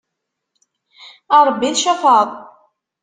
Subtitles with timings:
[1.35, 2.29] A Rebbi tcafεeḍ!